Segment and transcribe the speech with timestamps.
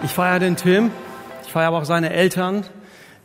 [0.00, 0.92] Ich feiere den Tim,
[1.44, 2.64] ich feiere aber auch seine Eltern,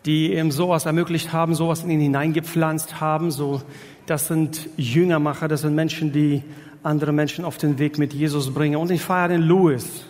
[0.07, 3.29] die ihm sowas ermöglicht haben, sowas in ihn hineingepflanzt haben.
[3.29, 3.61] So,
[4.07, 6.41] das sind Jüngermacher, das sind Menschen, die
[6.81, 8.77] andere Menschen auf den Weg mit Jesus bringen.
[8.77, 10.03] Und ich feiere den Louis,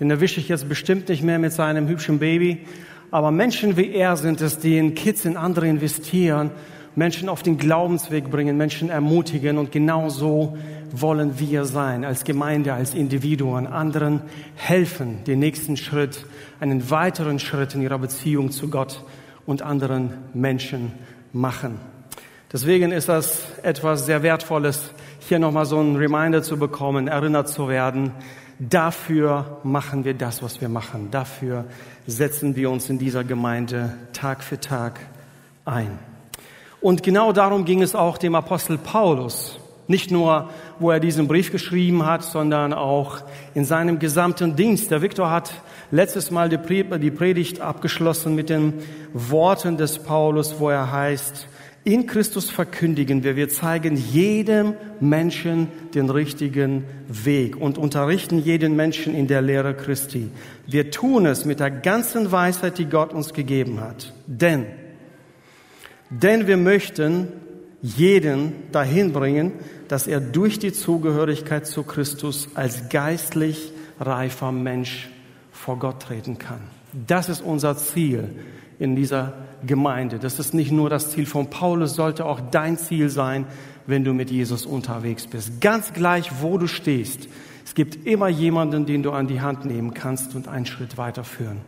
[0.00, 2.64] den erwische ich jetzt bestimmt nicht mehr mit seinem hübschen Baby.
[3.10, 6.52] Aber Menschen wie er sind es, die in Kids, in andere investieren,
[6.98, 9.56] Menschen auf den Glaubensweg bringen, Menschen ermutigen.
[9.56, 10.58] Und genau so
[10.90, 14.20] wollen wir sein, als Gemeinde, als Individuen, anderen
[14.56, 16.26] helfen, den nächsten Schritt,
[16.58, 19.04] einen weiteren Schritt in ihrer Beziehung zu Gott
[19.46, 20.90] und anderen Menschen
[21.32, 21.78] machen.
[22.52, 24.90] Deswegen ist das etwas sehr Wertvolles,
[25.20, 28.10] hier nochmal so ein Reminder zu bekommen, erinnert zu werden.
[28.58, 31.12] Dafür machen wir das, was wir machen.
[31.12, 31.66] Dafür
[32.08, 34.98] setzen wir uns in dieser Gemeinde Tag für Tag
[35.64, 36.07] ein.
[36.80, 39.58] Und genau darum ging es auch dem Apostel Paulus.
[39.88, 43.22] Nicht nur, wo er diesen Brief geschrieben hat, sondern auch
[43.54, 44.90] in seinem gesamten Dienst.
[44.90, 45.50] Der Viktor hat
[45.90, 48.74] letztes Mal die Predigt abgeschlossen mit den
[49.14, 51.48] Worten des Paulus, wo er heißt,
[51.84, 59.14] in Christus verkündigen wir, wir zeigen jedem Menschen den richtigen Weg und unterrichten jeden Menschen
[59.14, 60.28] in der Lehre Christi.
[60.66, 64.12] Wir tun es mit der ganzen Weisheit, die Gott uns gegeben hat.
[64.26, 64.66] Denn,
[66.10, 67.28] denn wir möchten
[67.82, 69.52] jeden dahin bringen,
[69.88, 75.08] dass er durch die Zugehörigkeit zu Christus als geistlich reifer Mensch
[75.52, 76.60] vor Gott treten kann.
[77.06, 78.30] Das ist unser Ziel
[78.78, 79.34] in dieser
[79.66, 80.18] Gemeinde.
[80.18, 83.46] Das ist nicht nur das Ziel von Paulus, sollte auch dein Ziel sein,
[83.86, 85.60] wenn du mit Jesus unterwegs bist.
[85.60, 87.28] Ganz gleich, wo du stehst.
[87.64, 91.58] Es gibt immer jemanden, den du an die Hand nehmen kannst und einen Schritt weiterführen.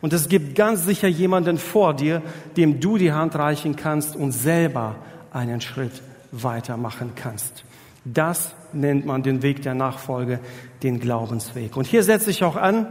[0.00, 2.22] Und es gibt ganz sicher jemanden vor dir,
[2.56, 4.96] dem du die Hand reichen kannst und selber
[5.32, 7.64] einen Schritt weitermachen kannst.
[8.04, 10.40] Das nennt man den Weg der Nachfolge,
[10.82, 11.76] den Glaubensweg.
[11.76, 12.86] Und hier setze ich auch an,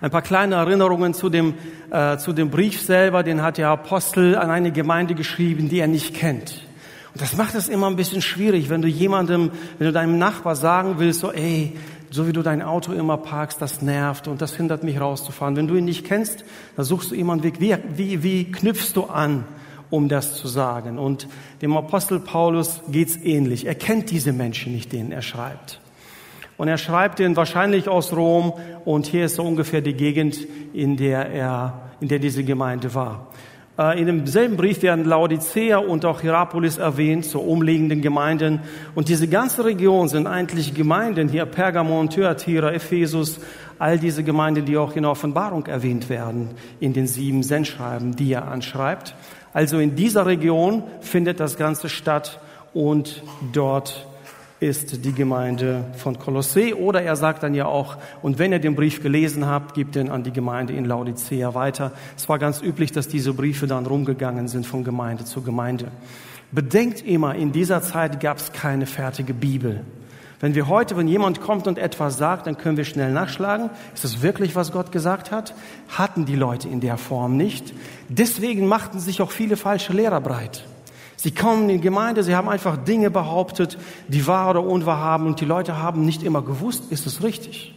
[0.00, 1.54] ein paar kleine Erinnerungen zu dem,
[1.90, 5.88] äh, zu dem Brief selber, den hat der Apostel an eine Gemeinde geschrieben, die er
[5.88, 6.66] nicht kennt.
[7.12, 10.56] Und das macht es immer ein bisschen schwierig, wenn du jemandem, wenn du deinem Nachbar
[10.56, 11.76] sagen willst, so, ey,
[12.10, 15.56] so wie du dein Auto immer parkst, das nervt und das hindert mich rauszufahren.
[15.56, 16.44] Wenn du ihn nicht kennst,
[16.76, 17.60] dann suchst du immer einen Weg.
[17.60, 19.44] Wie, wie, wie knüpfst du an?
[19.90, 20.98] um das zu sagen.
[20.98, 21.28] Und
[21.62, 23.66] dem Apostel Paulus geht's ähnlich.
[23.66, 25.80] Er kennt diese Menschen nicht, denen er schreibt.
[26.56, 28.52] Und er schreibt den wahrscheinlich aus Rom
[28.84, 33.28] und hier ist so ungefähr die Gegend, in der er, in der diese Gemeinde war.
[33.80, 38.60] Äh, in demselben Brief werden Laodicea und auch Hierapolis erwähnt, so umliegenden Gemeinden.
[38.94, 43.40] Und diese ganze Region sind eigentlich Gemeinden, hier Pergamon, Thyatira, Ephesus,
[43.78, 48.34] all diese Gemeinden, die auch in der Offenbarung erwähnt werden, in den sieben Sendschreiben, die
[48.34, 49.14] er anschreibt.
[49.54, 52.38] Also in dieser Region findet das Ganze statt
[52.74, 53.22] und
[53.54, 54.06] dort
[54.60, 56.74] ist die Gemeinde von Kolossee.
[56.74, 60.10] Oder er sagt dann ja auch, und wenn ihr den Brief gelesen habt, gebt den
[60.10, 61.92] an die Gemeinde in Laodicea weiter.
[62.16, 65.88] Es war ganz üblich, dass diese Briefe dann rumgegangen sind von Gemeinde zu Gemeinde.
[66.52, 69.82] Bedenkt immer, in dieser Zeit gab es keine fertige Bibel.
[70.40, 73.70] Wenn wir heute, wenn jemand kommt und etwas sagt, dann können wir schnell nachschlagen.
[73.94, 75.54] Ist es wirklich, was Gott gesagt hat?
[75.88, 77.74] Hatten die Leute in der Form nicht.
[78.08, 80.64] Deswegen machten sich auch viele falsche Lehrer breit.
[81.22, 83.76] Sie kommen in die Gemeinde, sie haben einfach Dinge behauptet,
[84.08, 87.74] die wahr oder unwahr haben und die Leute haben nicht immer gewusst, ist es richtig.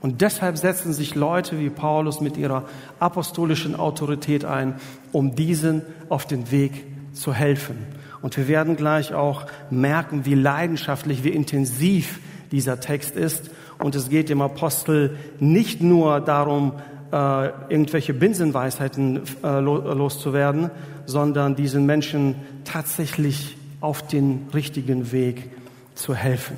[0.00, 2.64] Und deshalb setzen sich Leute wie Paulus mit ihrer
[3.00, 4.76] apostolischen Autorität ein,
[5.12, 7.76] um diesen auf den Weg zu helfen.
[8.22, 12.18] Und wir werden gleich auch merken, wie leidenschaftlich, wie intensiv
[12.50, 13.50] dieser Text ist.
[13.76, 16.72] Und es geht dem Apostel nicht nur darum,
[17.14, 20.70] äh, irgendwelche Binsenweisheiten äh, loszuwerden,
[21.06, 25.50] sondern diesen Menschen tatsächlich auf den richtigen Weg
[25.94, 26.56] zu helfen.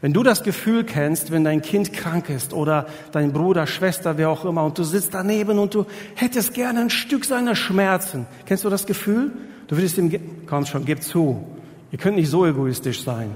[0.00, 4.30] Wenn du das Gefühl kennst, wenn dein Kind krank ist oder dein Bruder, Schwester, wer
[4.30, 8.64] auch immer, und du sitzt daneben und du hättest gerne ein Stück seiner Schmerzen, kennst
[8.64, 9.32] du das Gefühl?
[9.66, 10.12] Du würdest ihm,
[10.46, 11.44] komm schon, gib zu.
[11.90, 13.30] Ihr könnt nicht so egoistisch sein.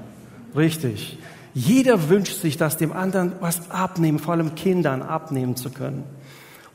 [0.54, 1.18] Richtig.
[1.52, 6.04] Jeder wünscht sich, dass dem anderen was abnehmen, vor allem Kindern abnehmen zu können.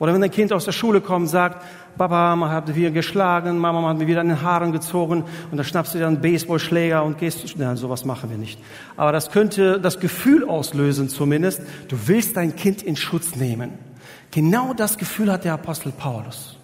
[0.03, 1.63] Oder wenn ein Kind aus der Schule kommt und sagt,
[1.97, 5.63] Papa hat mich wieder geschlagen, Mama hat mir wieder an den Haaren gezogen und dann
[5.63, 8.59] schnappst du dir einen Baseballschläger und gehst, nein, sowas machen wir nicht.
[8.97, 13.77] Aber das könnte das Gefühl auslösen zumindest, du willst dein Kind in Schutz nehmen.
[14.31, 16.57] Genau das Gefühl hat der Apostel Paulus.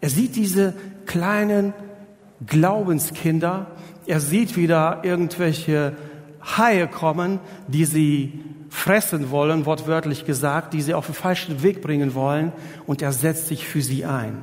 [0.00, 0.74] Er sieht diese
[1.06, 1.74] kleinen
[2.46, 3.66] Glaubenskinder,
[4.06, 5.96] er sieht wieder irgendwelche
[6.56, 12.14] Haie kommen, die sie fressen wollen, wortwörtlich gesagt, die sie auf den falschen Weg bringen
[12.14, 12.52] wollen,
[12.86, 14.38] und er setzt sich für sie ein.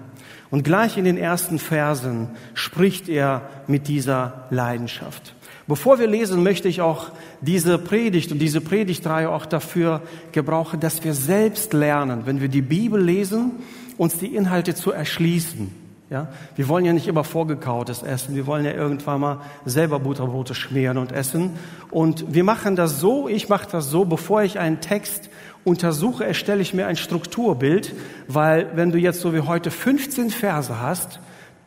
[0.51, 5.36] Und gleich in den ersten Versen spricht er mit dieser Leidenschaft.
[5.68, 7.10] Bevor wir lesen, möchte ich auch
[7.42, 10.01] diese Predigt und diese Predigtreihe auch dafür
[10.31, 13.51] gebrauchen, dass wir selbst lernen, wenn wir die Bibel lesen,
[13.98, 15.84] uns die Inhalte zu erschließen.
[16.12, 18.36] Ja, wir wollen ja nicht immer vorgekautes essen.
[18.36, 21.54] Wir wollen ja irgendwann mal selber Butterbrote schmieren und essen.
[21.90, 25.31] Und wir machen das so, ich mache das so, bevor ich einen Text
[25.63, 27.96] untersuche, erstelle ich mir ein Strukturbild,
[28.28, 31.19] weil wenn du jetzt so wie heute 15 Verse hast,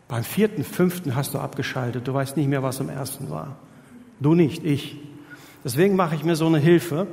[0.07, 2.07] beim vierten, fünften hast du abgeschaltet.
[2.07, 3.57] Du weißt nicht mehr, was im ersten war.
[4.21, 4.97] Du nicht, ich.
[5.65, 7.09] Deswegen mache ich mir so eine Hilfe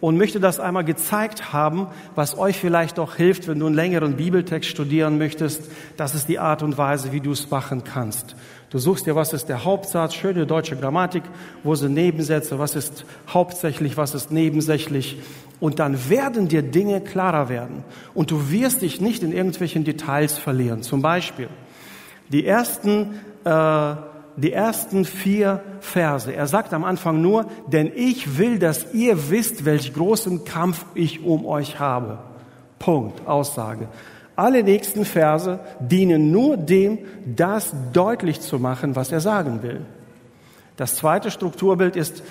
[0.00, 4.16] und möchte das einmal gezeigt haben, was euch vielleicht auch hilft, wenn du einen längeren
[4.16, 5.62] Bibeltext studieren möchtest.
[5.96, 8.36] Das ist die Art und Weise, wie du es machen kannst.
[8.70, 11.22] Du suchst dir, was ist der Hauptsatz, schöne deutsche Grammatik,
[11.64, 15.18] wo sind Nebensätze, was ist hauptsächlich, was ist nebensächlich.
[15.58, 17.82] Und dann werden dir Dinge klarer werden.
[18.14, 20.82] Und du wirst dich nicht in irgendwelchen Details verlieren.
[20.82, 21.48] Zum Beispiel
[22.28, 23.94] die ersten äh,
[24.38, 26.32] die ersten vier Verse.
[26.32, 31.24] Er sagt am Anfang nur, denn ich will, dass ihr wisst, welch großen Kampf ich
[31.24, 32.18] um euch habe.
[32.78, 33.88] Punkt, Aussage.
[34.36, 39.80] Alle nächsten Verse dienen nur dem, das deutlich zu machen, was er sagen will.
[40.76, 42.22] Das zweite Strukturbild ist,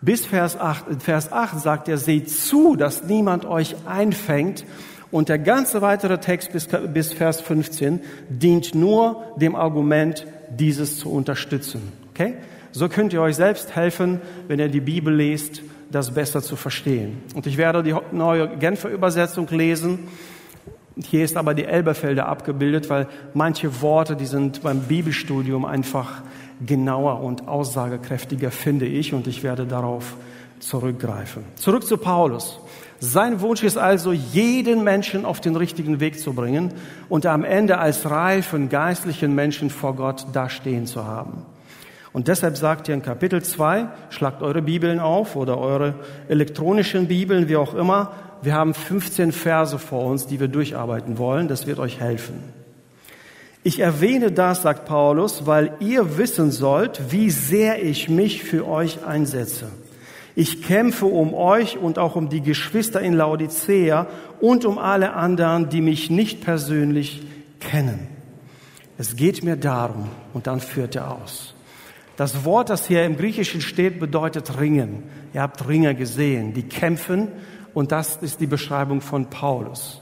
[0.00, 4.64] bis Vers 8, Vers 8 sagt er, seht zu, dass niemand euch einfängt.
[5.10, 11.10] Und der ganze weitere Text bis, bis Vers 15 dient nur dem Argument, dieses zu
[11.10, 11.92] unterstützen.
[12.10, 12.34] Okay?
[12.72, 17.22] So könnt ihr euch selbst helfen, wenn ihr die Bibel lest, das besser zu verstehen.
[17.34, 20.08] Und ich werde die neue Genfer Übersetzung lesen.
[20.96, 26.22] Hier ist aber die Elberfelder abgebildet, weil manche Worte, die sind beim Bibelstudium einfach
[26.64, 30.16] genauer und aussagekräftiger, finde ich, und ich werde darauf
[30.60, 31.44] zurückgreifen.
[31.56, 32.60] Zurück zu Paulus.
[33.04, 36.72] Sein Wunsch ist also, jeden Menschen auf den richtigen Weg zu bringen
[37.10, 41.44] und am Ende als reifen geistlichen Menschen vor Gott dastehen zu haben.
[42.14, 45.96] Und deshalb sagt er in Kapitel 2, schlagt eure Bibeln auf oder eure
[46.28, 48.12] elektronischen Bibeln, wie auch immer.
[48.40, 51.46] Wir haben 15 Verse vor uns, die wir durcharbeiten wollen.
[51.46, 52.42] Das wird euch helfen.
[53.64, 59.04] Ich erwähne das, sagt Paulus, weil ihr wissen sollt, wie sehr ich mich für euch
[59.04, 59.66] einsetze.
[60.36, 64.08] Ich kämpfe um euch und auch um die Geschwister in Laodicea
[64.40, 67.22] und um alle anderen, die mich nicht persönlich
[67.60, 68.08] kennen.
[68.98, 71.54] Es geht mir darum, und dann führt er aus.
[72.16, 75.04] Das Wort, das hier im Griechischen steht, bedeutet ringen.
[75.32, 77.28] Ihr habt Ringer gesehen, die kämpfen,
[77.72, 80.00] und das ist die Beschreibung von Paulus.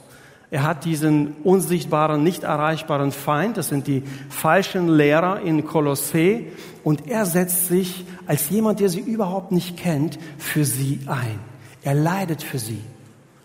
[0.53, 6.53] Er hat diesen unsichtbaren, nicht erreichbaren Feind, das sind die falschen Lehrer in Kolossee,
[6.85, 11.39] und er setzt sich als jemand, der sie überhaupt nicht kennt, für sie ein.
[11.83, 12.83] Er leidet für sie.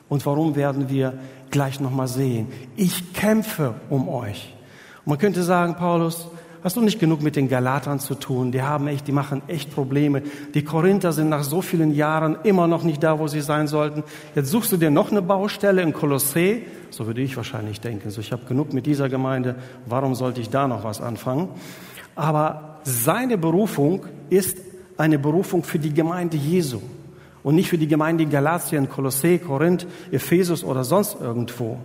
[0.10, 1.14] Und warum werden wir
[1.50, 2.48] gleich nochmal sehen?
[2.76, 4.54] Ich kämpfe um euch.
[5.06, 6.28] Und man könnte sagen, Paulus,
[6.68, 8.52] Hast du nicht genug mit den Galatern zu tun?
[8.52, 10.22] Die haben echt, die machen echt Probleme.
[10.54, 14.04] Die Korinther sind nach so vielen Jahren immer noch nicht da, wo sie sein sollten.
[14.36, 16.64] Jetzt suchst du dir noch eine Baustelle in Kolossee.
[16.90, 18.10] So würde ich wahrscheinlich denken.
[18.10, 19.56] So, ich habe genug mit dieser Gemeinde.
[19.86, 21.48] Warum sollte ich da noch was anfangen?
[22.16, 24.58] Aber seine Berufung ist
[24.98, 26.82] eine Berufung für die Gemeinde Jesu
[27.44, 31.78] und nicht für die Gemeinde in Galatien, Kolossee, Korinth, Ephesus oder sonst irgendwo.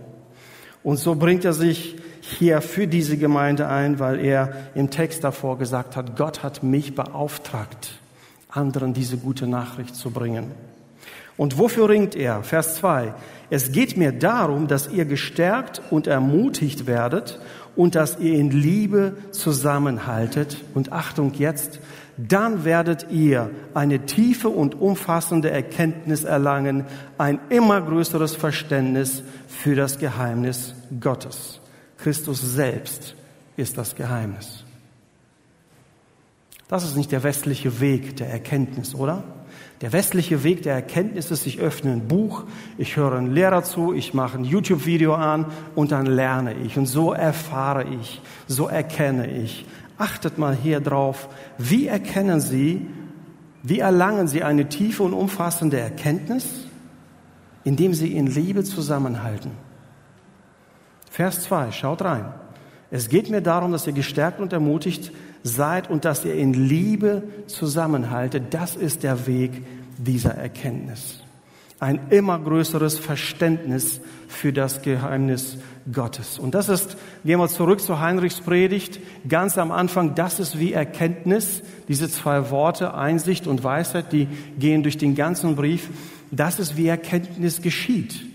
[0.83, 5.57] Und so bringt er sich hier für diese Gemeinde ein, weil er im Text davor
[5.57, 7.99] gesagt hat, Gott hat mich beauftragt,
[8.49, 10.51] anderen diese gute Nachricht zu bringen.
[11.35, 12.41] Und wofür ringt er?
[12.43, 13.13] Vers 2.
[13.49, 17.39] Es geht mir darum, dass ihr gestärkt und ermutigt werdet
[17.75, 20.63] und dass ihr in Liebe zusammenhaltet.
[20.73, 21.79] Und Achtung jetzt,
[22.17, 26.85] dann werdet ihr eine tiefe und umfassende Erkenntnis erlangen,
[27.17, 31.59] ein immer größeres Verständnis für das Geheimnis Gottes.
[32.03, 33.15] Christus selbst
[33.55, 34.65] ist das Geheimnis.
[36.67, 39.23] Das ist nicht der westliche Weg der Erkenntnis, oder?
[39.79, 42.43] Der westliche Weg der Erkenntnis ist, ich öffne ein Buch,
[42.77, 45.45] ich höre einen Lehrer zu, ich mache ein YouTube-Video an
[45.75, 46.77] und dann lerne ich.
[46.77, 49.65] Und so erfahre ich, so erkenne ich.
[49.97, 52.85] Achtet mal hier drauf, wie erkennen Sie,
[53.61, 56.65] wie erlangen Sie eine tiefe und umfassende Erkenntnis?
[57.63, 59.51] Indem Sie in Liebe zusammenhalten.
[61.13, 62.25] Vers 2, schaut rein.
[62.89, 65.11] Es geht mir darum, dass ihr gestärkt und ermutigt
[65.43, 68.45] seid und dass ihr in Liebe zusammenhaltet.
[68.49, 69.51] Das ist der Weg
[69.99, 71.19] dieser Erkenntnis.
[71.79, 75.57] Ein immer größeres Verständnis für das Geheimnis
[75.91, 76.39] Gottes.
[76.39, 80.73] Und das ist, gehen wir zurück zu Heinrichs Predigt, ganz am Anfang, das ist wie
[80.73, 81.61] Erkenntnis.
[81.87, 84.27] Diese zwei Worte, Einsicht und Weisheit, die
[84.57, 85.91] gehen durch den ganzen Brief.
[86.31, 88.32] Das ist wie Erkenntnis geschieht.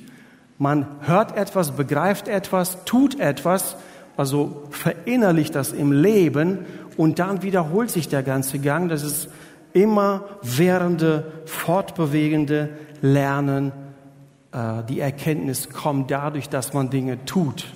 [0.59, 3.77] Man hört etwas, begreift etwas, tut etwas,
[4.17, 8.89] also verinnerlicht das im Leben und dann wiederholt sich der ganze Gang.
[8.89, 9.29] Das ist
[9.73, 13.71] immer währende, fortbewegende Lernen.
[14.51, 17.73] Äh, die Erkenntnis kommt dadurch, dass man Dinge tut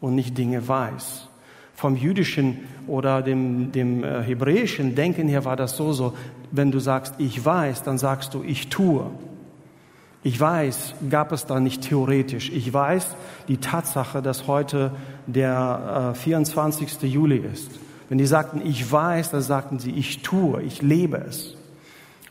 [0.00, 1.28] und nicht Dinge weiß.
[1.74, 6.14] Vom jüdischen oder dem, dem äh, hebräischen Denken her war das so, so,
[6.50, 9.10] wenn du sagst, ich weiß, dann sagst du, ich tue.
[10.24, 12.50] Ich weiß, gab es da nicht theoretisch.
[12.50, 13.16] Ich weiß
[13.48, 14.92] die Tatsache, dass heute
[15.26, 17.02] der äh, 24.
[17.02, 17.70] Juli ist.
[18.08, 21.56] Wenn die sagten, ich weiß, dann sagten sie, ich tue, ich lebe es.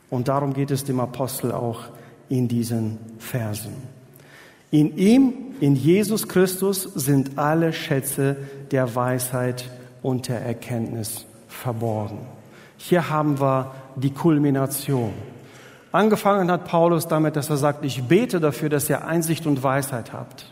[0.08, 1.84] Und darum geht es dem Apostel auch
[2.28, 3.74] in diesen Versen.
[4.70, 8.36] In ihm, in Jesus Christus, sind alle Schätze
[8.70, 9.70] der Weisheit
[10.02, 12.20] und der Erkenntnis verborgen.
[12.78, 15.12] Hier haben wir die Kulmination.
[15.92, 20.14] Angefangen hat Paulus damit, dass er sagt, ich bete dafür, dass ihr Einsicht und Weisheit
[20.14, 20.50] habt.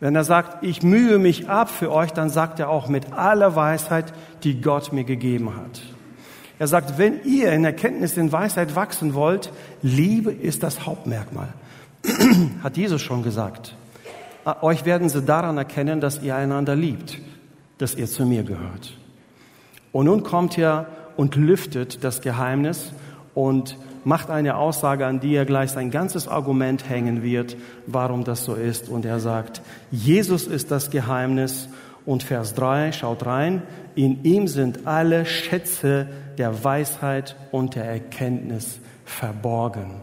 [0.00, 3.54] Wenn er sagt, ich mühe mich ab für euch, dann sagt er auch mit aller
[3.54, 5.82] Weisheit, die Gott mir gegeben hat.
[6.58, 9.52] Er sagt, wenn ihr in Erkenntnis, in Weisheit wachsen wollt,
[9.82, 11.48] Liebe ist das Hauptmerkmal.
[12.62, 13.76] hat Jesus schon gesagt.
[14.60, 17.18] Euch werden sie daran erkennen, dass ihr einander liebt,
[17.78, 18.92] dass ihr zu mir gehört.
[19.92, 22.92] Und nun kommt er und lüftet das Geheimnis
[23.34, 27.56] und macht eine Aussage, an die er gleich sein ganzes Argument hängen wird,
[27.86, 28.88] warum das so ist.
[28.88, 31.68] Und er sagt, Jesus ist das Geheimnis.
[32.06, 33.62] Und Vers 3, schaut rein,
[33.94, 40.02] in ihm sind alle Schätze der Weisheit und der Erkenntnis verborgen.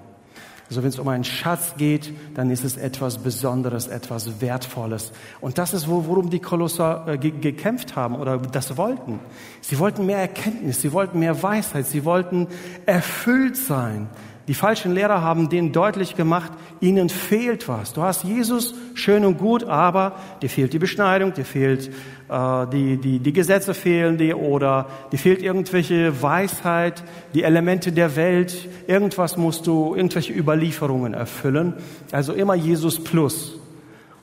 [0.72, 5.12] Also wenn es um einen Schatz geht, dann ist es etwas Besonderes, etwas Wertvolles.
[5.42, 9.20] Und das ist, worum die Kolosser äh, gekämpft haben oder das wollten.
[9.60, 12.48] Sie wollten mehr Erkenntnis, sie wollten mehr Weisheit, sie wollten
[12.86, 14.08] erfüllt sein.
[14.48, 17.94] Die falschen Lehrer haben denen deutlich gemacht, ihnen fehlt was.
[17.94, 21.92] Du hast Jesus, schön und gut, aber dir fehlt die Beschneidung, dir fehlt
[22.30, 28.16] äh, die, die, die Gesetze fehlen dir oder dir fehlt irgendwelche Weisheit, die Elemente der
[28.16, 31.74] Welt, irgendwas musst du, irgendwelche Überlieferungen erfüllen.
[32.12, 33.60] Also immer Jesus plus.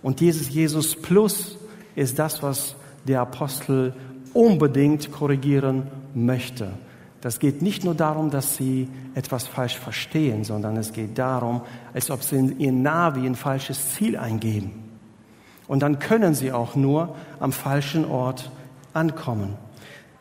[0.03, 1.59] Und dieses Jesus plus
[1.95, 2.75] ist das, was
[3.07, 3.93] der Apostel
[4.33, 6.71] unbedingt korrigieren möchte.
[7.21, 12.11] Das geht nicht nur darum, dass sie etwas falsch verstehen, sondern es geht darum, als
[12.11, 14.85] ob sie in ihr Navi ein falsches Ziel eingeben.
[15.67, 18.51] Und dann können sie auch nur am falschen Ort
[18.95, 19.57] ankommen.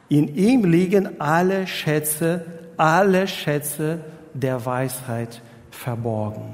[0.09, 2.45] In ihm liegen alle Schätze,
[2.77, 3.99] alle Schätze
[4.33, 6.53] der Weisheit verborgen.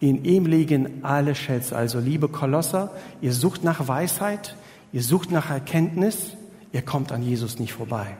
[0.00, 1.76] In ihm liegen alle Schätze.
[1.76, 2.90] Also liebe Kolosser,
[3.20, 4.54] ihr sucht nach Weisheit,
[4.92, 6.36] ihr sucht nach Erkenntnis,
[6.72, 8.16] ihr kommt an Jesus nicht vorbei.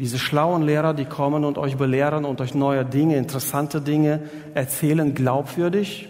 [0.00, 4.22] Diese schlauen Lehrer, die kommen und euch belehren und euch neue Dinge, interessante Dinge
[4.54, 6.08] erzählen, glaubwürdig,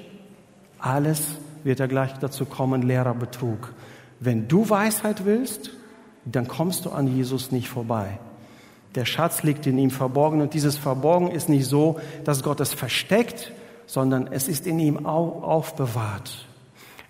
[0.78, 3.75] alles wird ja gleich dazu kommen, Lehrerbetrug.
[4.20, 5.73] Wenn du Weisheit willst,
[6.25, 8.20] dann kommst du an Jesus nicht vorbei.
[8.94, 12.73] Der Schatz liegt in ihm verborgen und dieses Verborgen ist nicht so, dass Gott es
[12.73, 13.52] versteckt,
[13.87, 16.47] sondern es ist in ihm aufbewahrt.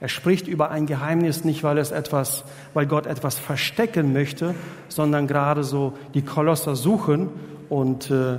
[0.00, 4.54] Er spricht über ein Geheimnis nicht, weil es etwas, weil Gott etwas verstecken möchte,
[4.88, 7.28] sondern gerade so die Kolosser suchen
[7.68, 8.38] und äh,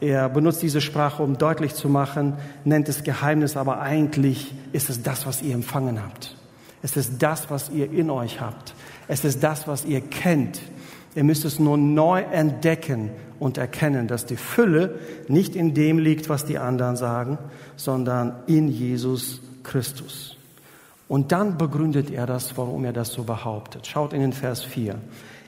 [0.00, 2.34] er benutzt diese Sprache, um deutlich zu machen,
[2.64, 6.36] nennt es Geheimnis, aber eigentlich ist es das, was ihr empfangen habt.
[6.82, 8.74] Es ist das, was ihr in euch habt.
[9.08, 10.60] Es ist das, was ihr kennt.
[11.14, 14.98] Ihr müsst es nur neu entdecken und erkennen, dass die Fülle
[15.28, 17.38] nicht in dem liegt, was die anderen sagen,
[17.76, 20.35] sondern in Jesus Christus.
[21.08, 23.86] Und dann begründet er das, warum er das so behauptet.
[23.86, 24.96] Schaut in den Vers 4.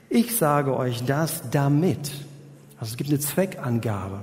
[0.09, 2.11] Ich sage euch das damit.
[2.79, 4.21] Also es gibt eine Zweckangabe.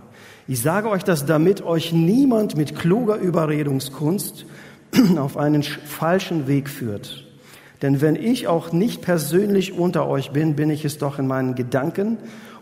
[0.48, 4.46] Ich sage euch das, damit euch niemand mit kluger Überredungskunst
[5.18, 7.24] auf einen falschen Weg führt.
[7.82, 11.54] Denn wenn ich auch nicht persönlich unter euch bin, bin ich es doch in meinen
[11.54, 12.16] Gedanken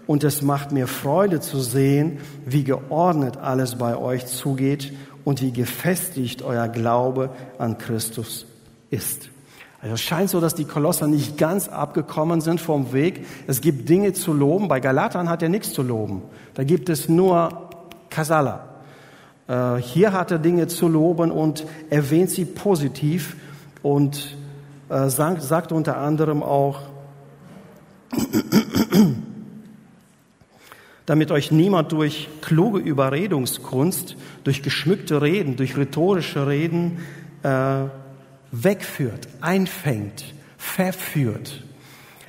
[0.09, 4.93] und es macht mir Freude zu sehen, wie geordnet alles bei euch zugeht
[5.25, 8.47] und wie gefestigt euer Glaube an Christus
[8.95, 9.29] ist.
[9.85, 13.27] Also es scheint so, dass die Kolosser nicht ganz abgekommen sind vom Weg.
[13.47, 14.67] Es gibt Dinge zu loben.
[14.67, 16.23] Bei Galatern hat er nichts zu loben.
[16.55, 17.69] Da gibt es nur
[18.09, 18.69] Kasala.
[19.47, 23.37] Äh, hier hat er Dinge zu loben und erwähnt sie positiv
[23.83, 24.39] und
[24.89, 26.81] äh, sagt, sagt unter anderem auch,
[31.05, 37.01] damit euch niemand durch kluge Überredungskunst, durch geschmückte Reden, durch rhetorische Reden
[37.43, 37.85] äh,
[38.63, 40.25] wegführt, einfängt,
[40.57, 41.63] verführt.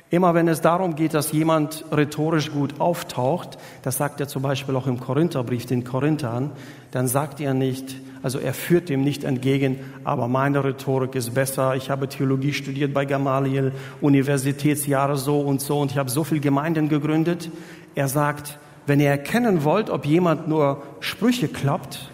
[0.08, 4.76] Immer wenn es darum geht, dass jemand rhetorisch gut auftaucht, das sagt er zum Beispiel
[4.76, 6.52] auch im Korintherbrief den Korinthern,
[6.92, 11.74] dann sagt er nicht, also er führt dem nicht entgegen, aber meine Rhetorik ist besser,
[11.74, 16.40] ich habe Theologie studiert bei Gamaliel, Universitätsjahre so und so und ich habe so viele
[16.40, 17.50] Gemeinden gegründet.
[17.94, 22.10] Er sagt, wenn ihr erkennen wollt, ob jemand nur Sprüche kloppt,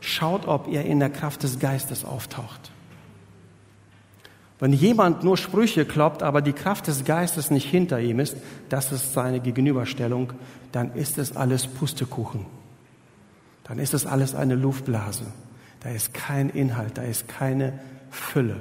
[0.00, 2.72] schaut, ob er in der Kraft des Geistes auftaucht.
[4.62, 8.36] Wenn jemand nur Sprüche kloppt, aber die Kraft des Geistes nicht hinter ihm ist,
[8.68, 10.34] das ist seine Gegenüberstellung,
[10.70, 12.46] dann ist es alles Pustekuchen.
[13.64, 15.24] Dann ist es alles eine Luftblase.
[15.80, 17.72] Da ist kein Inhalt, da ist keine
[18.12, 18.58] Fülle.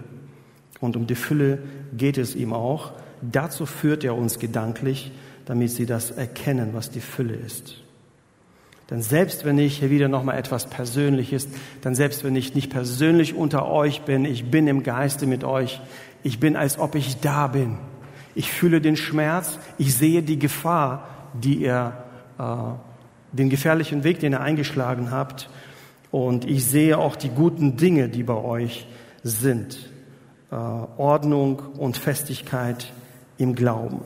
[0.80, 1.60] Und um die Fülle
[1.96, 2.94] geht es ihm auch.
[3.22, 5.12] Dazu führt er uns gedanklich,
[5.46, 7.76] damit sie das erkennen, was die Fülle ist.
[8.92, 11.48] Denn selbst wenn ich hier wieder nochmal etwas Persönliches,
[11.80, 15.82] dann selbst wenn ich nicht persönlich unter euch bin, ich bin im Geiste mit euch,
[16.24, 17.78] ich bin, als ob ich da bin.
[18.36, 21.94] Ich fühle den Schmerz, ich sehe die Gefahr, die ihr,
[22.38, 22.44] äh,
[23.32, 25.50] den gefährlichen Weg, den ihr eingeschlagen habt,
[26.12, 28.86] und ich sehe auch die guten Dinge, die bei euch
[29.24, 29.90] sind.
[30.52, 32.92] Äh, Ordnung und Festigkeit
[33.38, 34.02] im Glauben.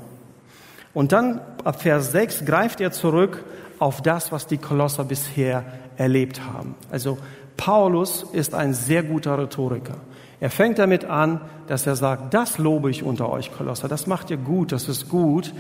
[0.94, 3.44] Und dann ab Vers 6 greift er zurück
[3.80, 5.64] auf das, was die Kolosser bisher
[5.98, 6.76] erlebt haben.
[6.92, 7.18] Also
[7.58, 9.98] Paulus ist ein sehr guter Rhetoriker.
[10.40, 14.30] Er fängt damit an, dass er sagt, das lobe ich unter euch Kolosser, das macht
[14.30, 15.54] ihr gut, das ist gut.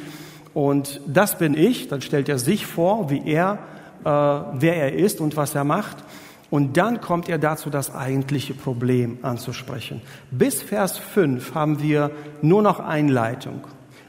[0.53, 1.89] Und das bin ich.
[1.89, 3.59] Dann stellt er sich vor, wie er,
[4.03, 5.97] äh, wer er ist und was er macht.
[6.49, 10.01] Und dann kommt er dazu, das eigentliche Problem anzusprechen.
[10.31, 13.61] Bis Vers 5 haben wir nur noch Einleitung.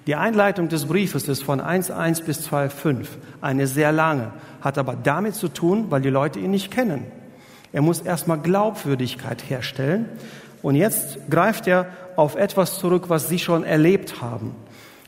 [0.06, 3.06] Die Einleitung des Briefes ist von 1.1 bis 2.5,
[3.40, 7.06] eine sehr lange, hat aber damit zu tun, weil die Leute ihn nicht kennen.
[7.72, 10.08] Er muss erstmal Glaubwürdigkeit herstellen
[10.62, 14.54] und jetzt greift er auf etwas zurück, was sie schon erlebt haben.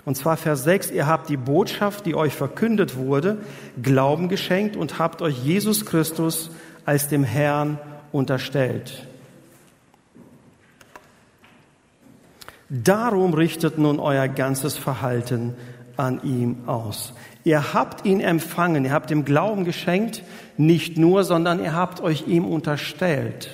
[0.05, 3.39] Und zwar Vers 6, ihr habt die Botschaft, die euch verkündet wurde,
[3.81, 6.51] Glauben geschenkt und habt euch Jesus Christus
[6.85, 7.79] als dem Herrn
[8.11, 9.08] unterstellt.
[12.71, 15.55] Darum richtet nun euer ganzes Verhalten
[15.97, 17.15] an ihm aus.
[17.45, 20.23] Ihr habt ihn empfangen, ihr habt ihm Glauben geschenkt,
[20.59, 23.51] nicht nur, sondern ihr habt euch ihm unterstellt.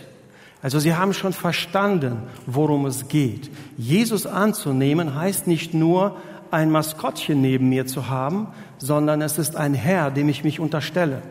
[0.62, 3.50] Also sie haben schon verstanden, worum es geht.
[3.76, 6.17] Jesus anzunehmen heißt nicht nur,
[6.50, 11.23] ein Maskottchen neben mir zu haben, sondern es ist ein Herr, dem ich mich unterstelle,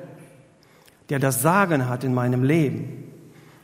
[1.10, 3.12] der das Sagen hat in meinem Leben,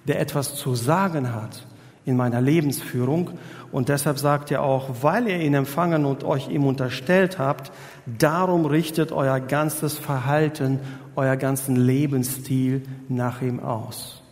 [0.08, 1.68] der etwas zu sagen hat
[2.10, 3.32] in meiner Lebensführung.
[3.72, 7.72] Und deshalb sagt er auch, weil ihr ihn empfangen und euch ihm unterstellt habt,
[8.06, 10.80] darum richtet euer ganzes Verhalten,
[11.16, 14.24] euer ganzen Lebensstil nach ihm aus.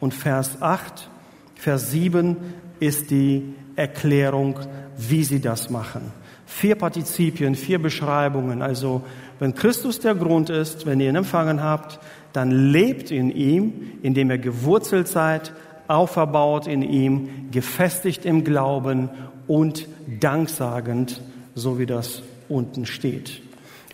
[0.00, 1.08] Und Vers 8,
[1.54, 2.36] Vers 7
[2.80, 4.58] ist die Erklärung,
[4.96, 6.12] wie sie das machen.
[6.46, 8.60] Vier Partizipien, vier Beschreibungen.
[8.60, 9.02] Also,
[9.38, 12.00] wenn Christus der Grund ist, wenn ihr ihn empfangen habt,
[12.32, 15.52] dann lebt in ihm, indem ihr gewurzelt seid,
[15.90, 19.10] auferbaut in ihm, gefestigt im Glauben
[19.46, 19.88] und
[20.20, 21.20] danksagend,
[21.54, 23.42] so wie das unten steht.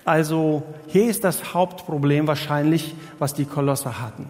[0.04, 4.26] Also hier ist das Hauptproblem wahrscheinlich, was die Kolosser hatten.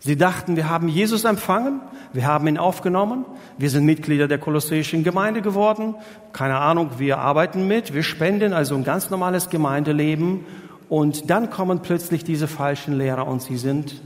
[0.00, 1.80] Sie dachten, wir haben Jesus empfangen,
[2.12, 3.24] wir haben ihn aufgenommen,
[3.56, 5.94] wir sind Mitglieder der kolosseischen Gemeinde geworden,
[6.32, 10.44] keine Ahnung, wir arbeiten mit, wir spenden, also ein ganz normales Gemeindeleben.
[10.88, 14.02] Und dann kommen plötzlich diese falschen Lehrer und sie sind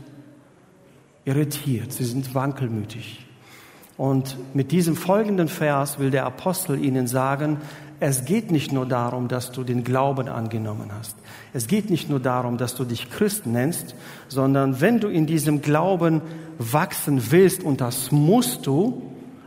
[1.27, 3.27] irritiert, sie sind wankelmütig.
[3.99, 7.59] Und mit diesem folgenden Vers will der Apostel ihnen sagen,
[7.99, 11.17] es geht nicht nur darum, dass du den Glauben angenommen hast.
[11.55, 13.95] Es geht nicht nur darum, dass du dich Christ nennst,
[14.29, 16.21] sondern wenn du in diesem Glauben
[16.59, 19.03] wachsen willst, und das musst du,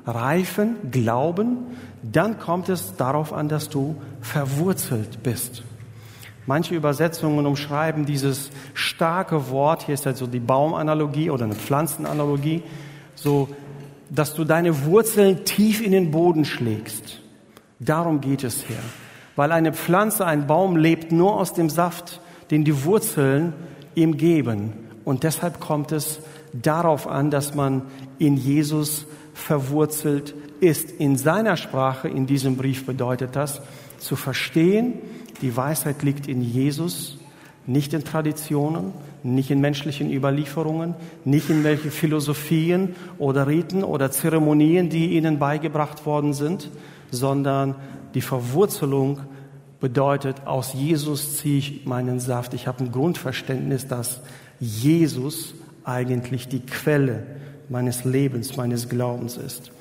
[0.08, 1.58] reifen, glauben,
[2.02, 5.64] dann kommt es darauf an, dass du verwurzelt bist.
[6.50, 12.64] Manche Übersetzungen umschreiben dieses starke Wort, hier ist also die Baumanalogie oder eine Pflanzenanalogie,
[13.14, 13.50] so,
[14.10, 17.22] dass du deine Wurzeln tief in den Boden schlägst.
[17.78, 18.80] Darum geht es hier.
[19.36, 23.54] Weil eine Pflanze, ein Baum lebt nur aus dem Saft, den die Wurzeln
[23.94, 24.74] ihm geben.
[25.06, 26.20] Und deshalb kommt es
[26.52, 27.84] darauf an, dass man
[28.18, 30.90] in Jesus verwurzelt ist.
[30.90, 33.62] In seiner Sprache, in diesem Brief bedeutet das,
[34.00, 34.94] zu verstehen,
[35.42, 37.18] die Weisheit liegt in Jesus,
[37.66, 44.90] nicht in Traditionen, nicht in menschlichen Überlieferungen, nicht in welche Philosophien oder Riten oder Zeremonien,
[44.90, 46.70] die ihnen beigebracht worden sind,
[47.12, 47.76] sondern
[48.14, 49.20] die Verwurzelung
[49.80, 52.54] bedeutet, aus Jesus ziehe ich meinen Saft.
[52.54, 54.22] Ich habe ein Grundverständnis, dass
[54.60, 57.26] Jesus eigentlich die Quelle
[57.70, 59.72] meines Lebens, meines Glaubens ist.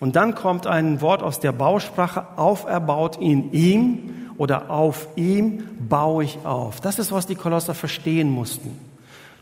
[0.00, 6.24] Und dann kommt ein Wort aus der Bausprache, auferbaut in ihm oder auf ihm baue
[6.24, 6.80] ich auf.
[6.80, 8.78] Das ist, was die Kolosser verstehen mussten.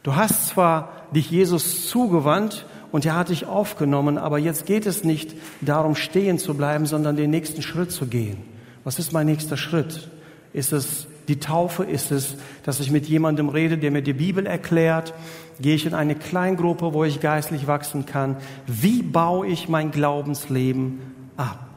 [0.03, 5.05] Du hast zwar dich Jesus zugewandt und er hat dich aufgenommen, aber jetzt geht es
[5.05, 8.39] nicht darum, stehen zu bleiben, sondern den nächsten Schritt zu gehen.
[8.85, 10.09] Was ist mein nächster Schritt?
[10.53, 11.85] Ist es die Taufe?
[11.85, 15.15] Ist es, dass ich mit jemandem rede, der mir die Bibel erklärt?
[15.61, 18.37] Gehe ich in eine Kleingruppe, wo ich geistlich wachsen kann?
[18.67, 21.01] Wie baue ich mein Glaubensleben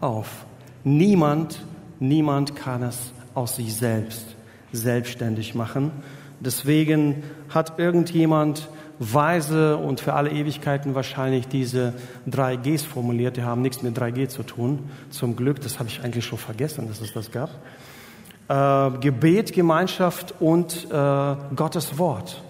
[0.02, 0.46] auf?
[0.84, 1.66] Niemand,
[2.00, 4.36] niemand kann es aus sich selbst
[4.72, 5.92] selbstständig machen.
[6.40, 11.94] Deswegen hat irgendjemand weise und für alle Ewigkeiten wahrscheinlich diese
[12.28, 13.38] drei Gs formuliert.
[13.38, 14.90] Die haben nichts mit 3G zu tun.
[15.10, 17.50] Zum Glück, das habe ich eigentlich schon vergessen, dass es das gab.
[18.50, 22.42] Äh, Gebet, Gemeinschaft und äh, Gottes Wort.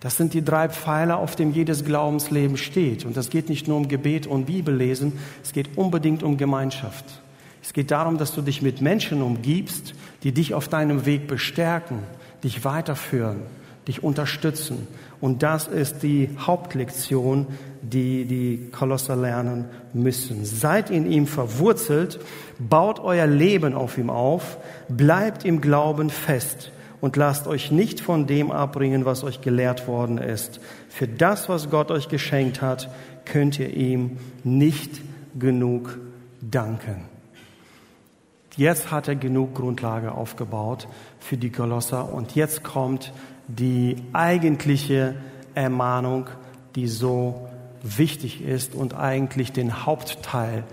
[0.00, 3.06] Das sind die drei Pfeiler, auf dem jedes Glaubensleben steht.
[3.06, 7.04] Und das geht nicht nur um Gebet und Bibellesen, es geht unbedingt um Gemeinschaft.
[7.62, 12.00] Es geht darum, dass du dich mit Menschen umgibst, die dich auf deinem Weg bestärken,
[12.44, 13.42] dich weiterführen,
[13.88, 14.86] dich unterstützen.
[15.22, 17.46] Und das ist die Hauptlektion,
[17.80, 20.44] die die Kolosser lernen müssen.
[20.44, 22.18] Seid in ihm verwurzelt,
[22.58, 24.58] baut euer Leben auf ihm auf,
[24.88, 30.18] bleibt im Glauben fest und lasst euch nicht von dem abbringen, was euch gelehrt worden
[30.18, 30.58] ist.
[30.88, 32.90] Für das, was Gott euch geschenkt hat,
[33.24, 35.00] könnt ihr ihm nicht
[35.38, 36.00] genug
[36.40, 37.11] danken.
[38.56, 40.86] Jetzt hat er genug Grundlage aufgebaut
[41.18, 43.12] für die Kolosser und jetzt kommt
[43.48, 45.14] die eigentliche
[45.54, 46.26] Ermahnung,
[46.74, 47.48] die so
[47.82, 50.64] wichtig ist und eigentlich den Hauptteil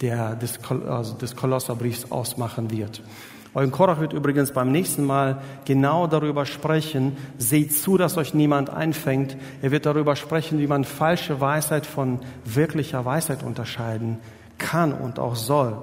[0.00, 3.02] der, des, also des Kolosserbriefs ausmachen wird.
[3.54, 8.68] Euren Korach wird übrigens beim nächsten Mal genau darüber sprechen, seht zu, dass euch niemand
[8.68, 9.36] einfängt.
[9.62, 14.18] Er wird darüber sprechen, wie man falsche Weisheit von wirklicher Weisheit unterscheiden
[14.58, 15.78] kann und auch soll.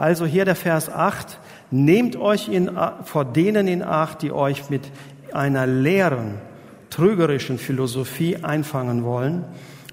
[0.00, 1.38] Also hier der Vers 8,
[1.70, 2.70] nehmt euch in,
[3.04, 4.80] vor denen in Acht, die euch mit
[5.34, 6.36] einer leeren,
[6.88, 9.44] trügerischen Philosophie einfangen wollen,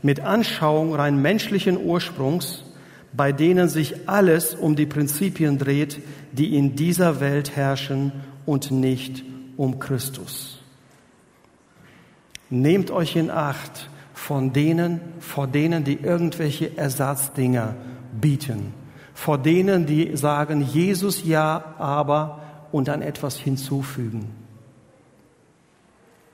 [0.01, 2.63] mit Anschauung rein menschlichen Ursprungs,
[3.11, 5.99] bei denen sich alles um die Prinzipien dreht,
[6.31, 8.13] die in dieser Welt herrschen
[8.45, 9.25] und nicht
[9.57, 10.63] um Christus.
[12.49, 17.75] Nehmt euch in Acht von denen, vor denen, die irgendwelche Ersatzdinger
[18.21, 18.87] bieten,
[19.17, 22.39] vor denen, die sagen, Jesus ja, aber
[22.71, 24.30] und dann etwas hinzufügen.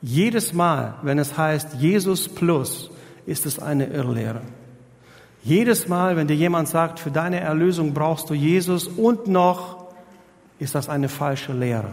[0.01, 2.91] Jedes Mal, wenn es heißt Jesus plus,
[3.25, 4.41] ist es eine Irrlehre.
[5.43, 9.85] Jedes Mal, wenn dir jemand sagt, für deine Erlösung brauchst du Jesus und noch,
[10.59, 11.91] ist das eine falsche Lehre.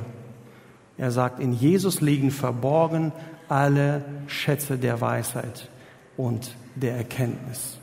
[0.98, 3.12] Er sagt, in Jesus liegen verborgen
[3.48, 5.68] alle Schätze der Weisheit
[6.16, 7.79] und der Erkenntnis.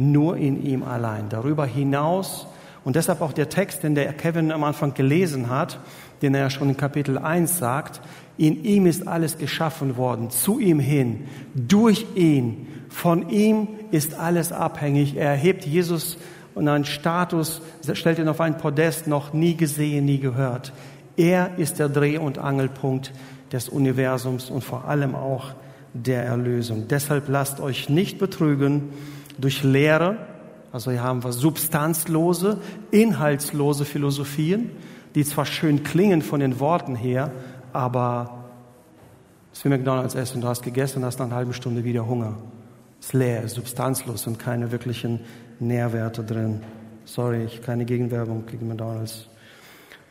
[0.00, 1.28] Nur in ihm allein.
[1.28, 2.46] Darüber hinaus,
[2.84, 5.78] und deshalb auch der Text, den der Kevin am Anfang gelesen hat,
[6.22, 8.00] den er schon in Kapitel 1 sagt,
[8.38, 12.66] in ihm ist alles geschaffen worden, zu ihm hin, durch ihn.
[12.88, 15.16] Von ihm ist alles abhängig.
[15.16, 16.16] Er erhebt Jesus
[16.54, 17.60] und einen Status,
[17.92, 20.72] stellt ihn auf ein Podest, noch nie gesehen, nie gehört.
[21.16, 23.12] Er ist der Dreh- und Angelpunkt
[23.52, 25.52] des Universums und vor allem auch
[25.92, 26.88] der Erlösung.
[26.88, 28.90] Deshalb lasst euch nicht betrügen
[29.40, 30.16] durch Lehre,
[30.72, 32.58] also hier haben wir substanzlose,
[32.90, 34.70] inhaltslose Philosophien,
[35.14, 37.32] die zwar schön klingen von den Worten her,
[37.72, 38.44] aber
[39.52, 40.40] es ist wie McDonalds essen.
[40.40, 42.36] Du hast gegessen hast nach einer halben Stunde wieder Hunger.
[43.00, 45.20] Es ist leer, ist substanzlos und keine wirklichen
[45.58, 46.62] Nährwerte drin.
[47.04, 49.26] Sorry, keine Gegenwerbung gegen McDonalds.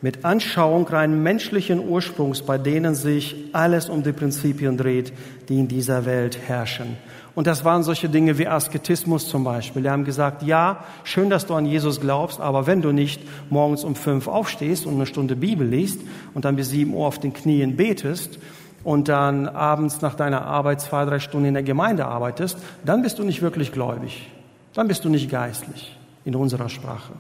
[0.01, 5.11] Mit Anschauung rein menschlichen Ursprungs, bei denen sich alles um die Prinzipien dreht,
[5.49, 6.97] die in dieser Welt herrschen.
[7.39, 9.81] Und das waren solche Dinge wie Asketismus zum Beispiel.
[9.81, 13.85] Die haben gesagt, ja, schön, dass du an Jesus glaubst, aber wenn du nicht morgens
[13.85, 16.01] um fünf aufstehst und eine Stunde Bibel liest
[16.33, 18.39] und dann bis sieben Uhr auf den Knien betest
[18.83, 23.19] und dann abends nach deiner Arbeit zwei, drei Stunden in der Gemeinde arbeitest, dann bist
[23.19, 24.29] du nicht wirklich gläubig.
[24.73, 27.13] Dann bist du nicht geistlich in unserer Sprache.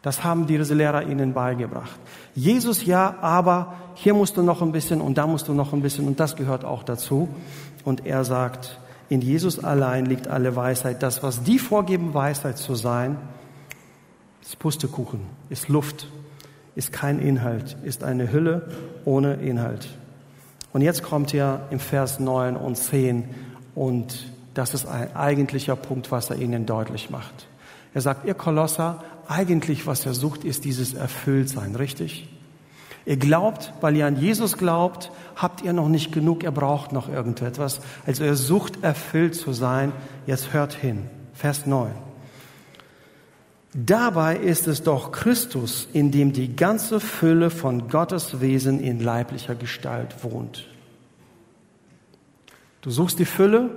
[0.00, 2.00] Das haben diese Lehrer ihnen beigebracht.
[2.34, 5.82] Jesus ja, aber hier musst du noch ein bisschen und da musst du noch ein
[5.82, 7.28] bisschen und das gehört auch dazu.
[7.84, 11.02] Und er sagt, in Jesus allein liegt alle Weisheit.
[11.02, 13.16] Das, was die vorgeben, Weisheit zu sein,
[14.42, 16.08] ist Pustekuchen, ist Luft,
[16.74, 18.68] ist kein Inhalt, ist eine Hülle
[19.04, 19.88] ohne Inhalt.
[20.72, 23.28] Und jetzt kommt er im Vers 9 und 10
[23.74, 27.46] und das ist ein eigentlicher Punkt, was er ihnen deutlich macht.
[27.92, 32.28] Er sagt, ihr Kolosser, eigentlich was er sucht, ist dieses Erfülltsein, richtig?
[33.06, 37.08] Ihr glaubt, weil ihr an Jesus glaubt, habt ihr noch nicht genug, ihr braucht noch
[37.08, 37.80] irgendetwas.
[38.06, 39.92] Also er sucht erfüllt zu sein.
[40.26, 41.06] Jetzt hört hin.
[41.34, 41.90] Vers 9.
[43.74, 49.56] Dabei ist es doch Christus, in dem die ganze Fülle von Gottes Wesen in leiblicher
[49.56, 50.68] Gestalt wohnt.
[52.82, 53.70] Du suchst die Fülle,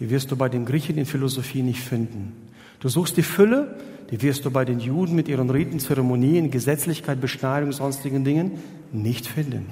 [0.00, 2.32] die wirst du bei den Griechen in Philosophie nicht finden.
[2.80, 3.76] Du suchst die Fülle,
[4.10, 8.58] die wirst du bei den Juden mit ihren Riten, Zeremonien, Gesetzlichkeit, Beschneidung, sonstigen Dingen
[8.92, 9.66] nicht finden.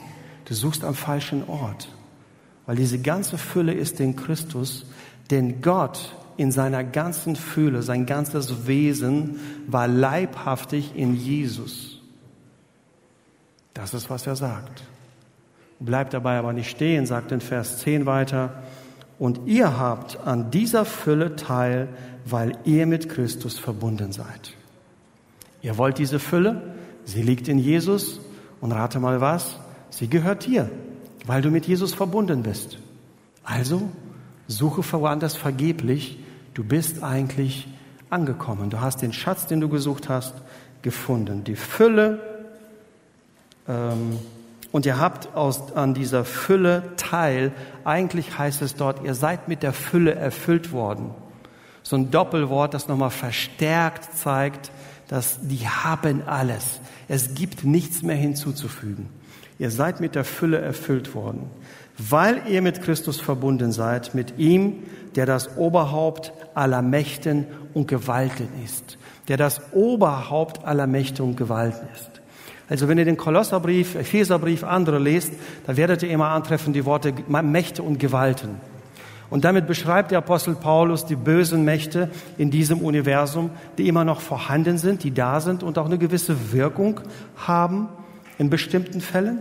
[0.44, 1.88] Du suchst am falschen Ort,
[2.66, 4.86] weil diese ganze Fülle ist in Christus,
[5.30, 12.00] denn Gott in seiner ganzen Fülle, sein ganzes Wesen war leibhaftig in Jesus.
[13.72, 14.82] Das ist, was er sagt.
[15.80, 18.62] Bleibt dabei aber nicht stehen, sagt in Vers 10 weiter,
[19.18, 21.88] und ihr habt an dieser Fülle teil,
[22.24, 24.52] weil ihr mit Christus verbunden seid.
[25.62, 26.74] Ihr wollt diese Fülle,
[27.04, 28.20] sie liegt in Jesus
[28.60, 29.56] und rate mal was,
[29.90, 30.70] sie gehört dir,
[31.24, 32.78] weil du mit Jesus verbunden bist.
[33.42, 33.88] Also
[34.48, 36.18] suche woanders vergeblich,
[36.54, 37.68] du bist eigentlich
[38.10, 38.70] angekommen.
[38.70, 40.34] Du hast den Schatz, den du gesucht hast,
[40.82, 41.44] gefunden.
[41.44, 42.20] Die Fülle
[43.66, 44.18] ähm,
[44.76, 47.52] und ihr habt aus, an dieser Fülle teil.
[47.84, 51.10] Eigentlich heißt es dort, ihr seid mit der Fülle erfüllt worden
[51.86, 54.72] so ein Doppelwort, das nochmal verstärkt zeigt,
[55.06, 56.80] dass die haben alles.
[57.06, 59.08] Es gibt nichts mehr hinzuzufügen.
[59.60, 61.48] Ihr seid mit der Fülle erfüllt worden,
[61.96, 64.82] weil ihr mit Christus verbunden seid, mit ihm,
[65.14, 71.86] der das Oberhaupt aller Mächten und Gewalten ist, der das Oberhaupt aller Mächte und Gewalten
[71.94, 72.15] ist.
[72.68, 75.32] Also wenn ihr den Kolosserbrief, Epheserbrief, andere lest,
[75.66, 78.60] da werdet ihr immer antreffen die Worte Mächte und Gewalten.
[79.28, 84.20] Und damit beschreibt der Apostel Paulus die bösen Mächte in diesem Universum, die immer noch
[84.20, 87.00] vorhanden sind, die da sind und auch eine gewisse Wirkung
[87.36, 87.88] haben
[88.38, 89.40] in bestimmten Fällen.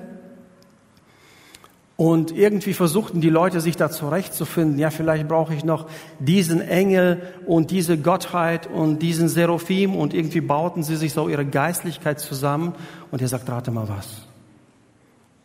[1.98, 4.78] Und irgendwie versuchten die Leute sich da zurechtzufinden.
[4.78, 5.88] Ja, vielleicht brauche ich noch
[6.20, 9.96] diesen Engel und diese Gottheit und diesen Seraphim.
[9.96, 12.76] Und irgendwie bauten sie sich so ihre Geistlichkeit zusammen.
[13.12, 14.24] Und er sagt, rate mal was.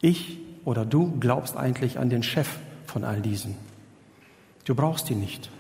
[0.01, 2.49] Ich oder du glaubst eigentlich an den Chef
[2.85, 3.55] von all diesen.
[4.65, 5.51] Du brauchst ihn nicht,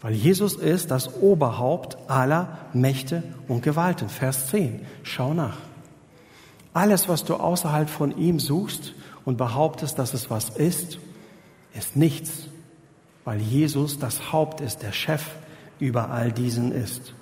[0.00, 4.08] weil Jesus ist das Oberhaupt aller Mächte und Gewalten.
[4.08, 4.80] Vers 10.
[5.02, 5.58] Schau nach.
[6.72, 8.94] Alles, was du außerhalb von ihm suchst
[9.28, 10.98] und behauptest, dass es was ist,
[11.74, 12.48] ist nichts,
[13.26, 15.22] weil Jesus das Haupt ist, der Chef
[15.78, 17.12] über all diesen ist.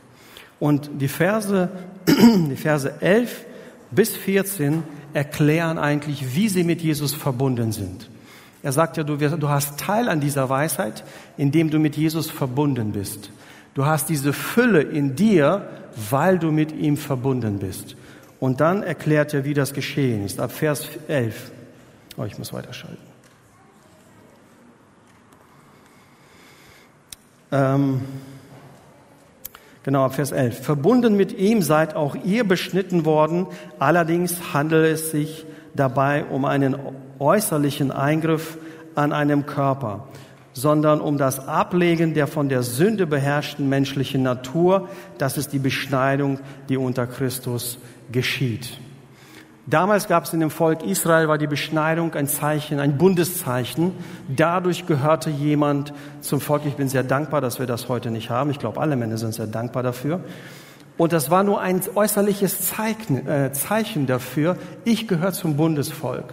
[0.61, 1.69] Und die Verse,
[2.07, 3.45] die Verse 11
[3.90, 8.09] bis 14 erklären eigentlich, wie sie mit Jesus verbunden sind.
[8.62, 11.03] Er sagt ja, du, du hast Teil an dieser Weisheit,
[11.37, 13.33] indem du mit Jesus verbunden bist.
[13.75, 15.66] Du hast diese Fülle in dir,
[16.09, 17.97] weil du mit ihm verbunden bist.
[18.38, 20.38] Und dann erklärt er, wie das geschehen ist.
[20.38, 21.51] Ab Vers 11.
[22.16, 23.16] Oh, ich muss weiterschalten.
[27.52, 28.00] Ähm,
[29.83, 30.64] genau, Vers 11.
[30.64, 33.46] Verbunden mit ihm seid auch ihr beschnitten worden.
[33.79, 36.76] Allerdings handelt es sich dabei um einen
[37.18, 38.59] äußerlichen Eingriff
[38.94, 40.09] an einem Körper,
[40.55, 44.88] sondern um das Ablegen der von der Sünde beherrschten menschlichen Natur.
[45.18, 47.79] Das ist die Beschneidung, die unter Christus
[48.11, 48.79] geschieht.
[49.68, 53.92] Damals gab es in dem Volk Israel war die Beschneidung ein Zeichen, ein Bundeszeichen.
[54.29, 56.62] Dadurch gehörte jemand zum Volk.
[56.66, 58.50] Ich bin sehr dankbar, dass wir das heute nicht haben.
[58.50, 60.20] Ich glaube, alle Männer sind sehr dankbar dafür.
[60.96, 66.33] Und das war nur ein äußerliches äh, Zeichen dafür, ich gehöre zum Bundesvolk.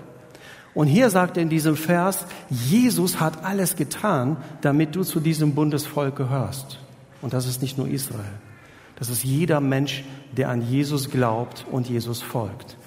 [0.75, 5.53] Und hier sagt er in diesem Vers, Jesus hat alles getan, damit du zu diesem
[5.53, 6.79] Bundesvolk gehörst.
[7.21, 8.23] Und das ist nicht nur Israel.
[8.97, 12.77] Das ist jeder Mensch, der an Jesus glaubt und Jesus folgt.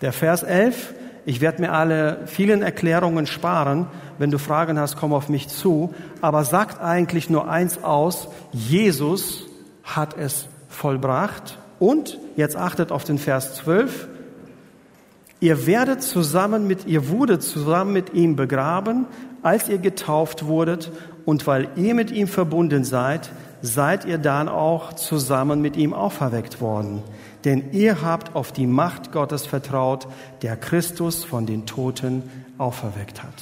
[0.00, 0.94] Der Vers 11,
[1.26, 3.86] ich werde mir alle vielen Erklärungen sparen.
[4.18, 5.94] Wenn du Fragen hast, komm auf mich zu.
[6.20, 9.44] Aber sagt eigentlich nur eins aus, Jesus
[9.82, 11.58] hat es vollbracht.
[11.78, 14.08] Und, jetzt achtet auf den Vers 12,
[15.40, 19.06] ihr werdet zusammen mit, ihr wurde zusammen mit ihm begraben,
[19.42, 20.90] als ihr getauft wurdet,
[21.24, 23.30] und weil ihr mit ihm verbunden seid,
[23.64, 27.02] seid ihr dann auch zusammen mit ihm auferweckt worden.
[27.46, 30.06] Denn ihr habt auf die Macht Gottes vertraut,
[30.42, 32.22] der Christus von den Toten
[32.58, 33.32] auferweckt hat.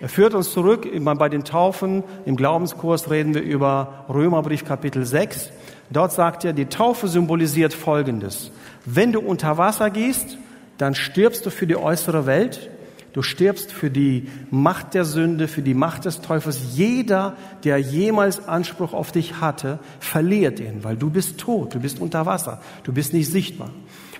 [0.00, 0.88] Er führt uns zurück,
[1.18, 5.50] bei den Taufen, im Glaubenskurs reden wir über Römerbrief Kapitel 6.
[5.90, 8.52] Dort sagt er, die Taufe symbolisiert Folgendes.
[8.86, 10.38] Wenn du unter Wasser gehst,
[10.78, 12.70] dann stirbst du für die äußere Welt.
[13.14, 16.74] Du stirbst für die Macht der Sünde, für die Macht des Teufels.
[16.74, 22.00] Jeder, der jemals Anspruch auf dich hatte, verliert ihn, weil du bist tot, du bist
[22.00, 23.70] unter Wasser, du bist nicht sichtbar.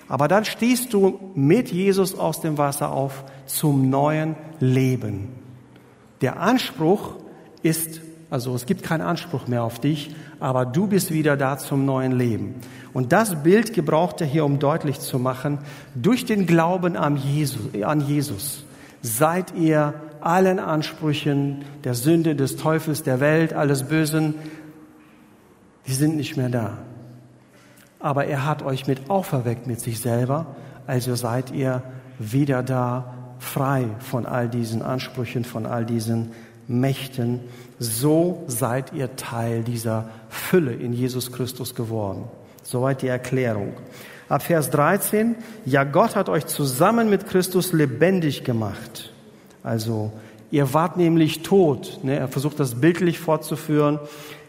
[0.07, 5.27] Aber dann stehst du mit Jesus aus dem Wasser auf zum neuen Leben.
[6.21, 7.15] Der Anspruch
[7.63, 7.99] ist
[8.31, 12.11] also es gibt keinen Anspruch mehr auf dich, aber du bist wieder da zum neuen
[12.11, 12.55] Leben.
[12.91, 15.59] Und das Bild gebraucht er hier, um deutlich zu machen,
[15.93, 18.64] durch den Glauben an Jesus, an Jesus
[19.05, 24.33] seid ihr allen Ansprüchen der Sünde, des Teufels, der Welt, alles Bösen
[25.87, 26.79] Die sind nicht mehr da.
[27.99, 30.55] Aber er hat euch mit auferweckt mit sich selber,
[30.87, 31.83] also seid ihr
[32.17, 36.31] wieder da, frei von all diesen Ansprüchen, von all diesen
[36.67, 37.41] Mächten.
[37.77, 42.23] So seid ihr Teil dieser Fülle in Jesus Christus geworden.
[42.63, 43.73] Soweit die Erklärung.
[44.27, 45.35] Ab Vers 13,
[45.65, 49.11] ja Gott hat euch zusammen mit Christus lebendig gemacht.
[49.63, 50.11] Also
[50.49, 51.99] ihr wart nämlich tot.
[52.01, 52.17] Ne?
[52.17, 53.99] Er versucht das bildlich fortzuführen.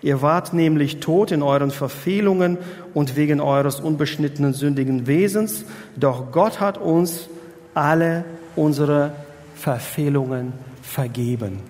[0.00, 2.56] Ihr wart nämlich tot in euren Verfehlungen
[2.94, 5.64] und wegen eures unbeschnittenen sündigen Wesens.
[5.94, 7.28] Doch Gott hat uns
[7.74, 9.12] alle unsere
[9.56, 11.60] Verfehlungen vergeben.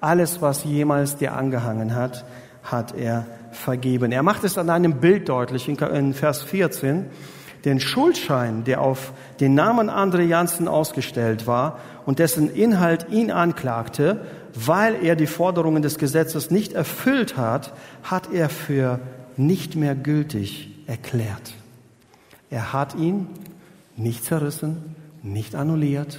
[0.00, 2.24] Alles, was jemals dir angehangen hat,
[2.64, 4.10] hat er vergeben.
[4.10, 7.06] Er macht es an einem Bild deutlich in Vers 14.
[7.64, 14.22] Den Schuldschein, der auf den Namen Andre Janssen ausgestellt war und dessen Inhalt ihn anklagte,
[14.54, 17.72] weil er die Forderungen des Gesetzes nicht erfüllt hat,
[18.02, 19.00] hat er für
[19.36, 21.54] nicht mehr gültig erklärt.
[22.50, 23.28] Er hat ihn
[23.96, 26.18] nicht zerrissen, nicht annulliert,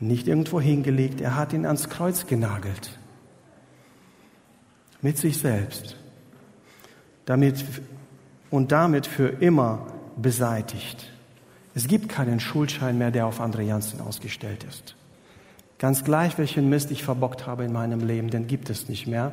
[0.00, 2.98] nicht irgendwo hingelegt, er hat ihn ans Kreuz genagelt.
[5.00, 5.96] Mit sich selbst.
[7.24, 7.64] Damit
[8.50, 9.86] und damit für immer
[10.16, 11.10] beseitigt.
[11.74, 14.94] Es gibt keinen Schuldschein mehr, der auf Andre Janssen ausgestellt ist.
[15.78, 19.32] Ganz gleich, welchen Mist ich verbockt habe in meinem Leben, den gibt es nicht mehr.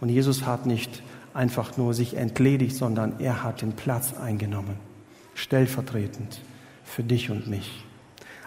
[0.00, 4.76] Und Jesus hat nicht einfach nur sich entledigt, sondern er hat den Platz eingenommen,
[5.34, 6.40] stellvertretend
[6.84, 7.84] für dich und mich.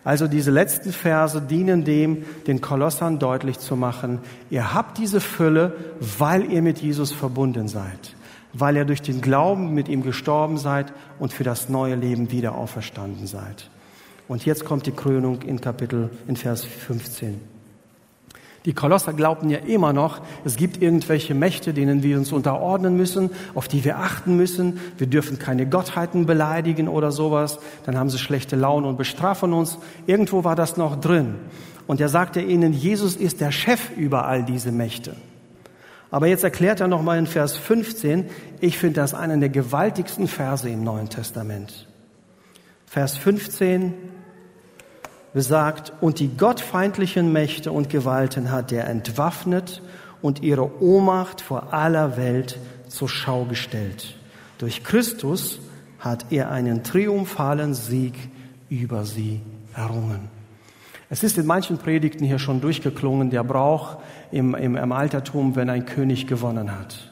[0.03, 5.75] Also diese letzten Verse dienen dem, den Kolossern deutlich zu machen, ihr habt diese Fülle,
[5.99, 8.15] weil ihr mit Jesus verbunden seid,
[8.53, 12.55] weil ihr durch den Glauben mit ihm gestorben seid und für das neue Leben wieder
[12.55, 13.69] auferstanden seid.
[14.27, 17.39] Und jetzt kommt die Krönung in Kapitel, in Vers 15.
[18.65, 23.31] Die Kolosser glaubten ja immer noch, es gibt irgendwelche Mächte, denen wir uns unterordnen müssen,
[23.55, 24.79] auf die wir achten müssen.
[24.97, 27.59] Wir dürfen keine Gottheiten beleidigen oder sowas.
[27.85, 29.77] Dann haben sie schlechte Laune und bestrafen uns.
[30.07, 31.35] Irgendwo war das noch drin.
[31.87, 35.15] Und er sagte ihnen, Jesus ist der Chef über all diese Mächte.
[36.11, 38.29] Aber jetzt erklärt er nochmal in Vers 15,
[38.61, 41.87] ich finde das einen der gewaltigsten Verse im Neuen Testament.
[42.85, 43.93] Vers 15,
[45.33, 49.83] besagt, und die gottfeindlichen Mächte und Gewalten hat er entwaffnet
[50.21, 54.15] und ihre Ohnmacht vor aller Welt zur Schau gestellt.
[54.57, 55.59] Durch Christus
[55.99, 58.15] hat er einen triumphalen Sieg
[58.69, 59.41] über sie
[59.75, 60.38] errungen.
[61.11, 63.97] Es ist in manchen Predigten hier schon durchgeklungen, der Brauch
[64.31, 67.09] im, im, im Altertum, wenn ein König gewonnen hat.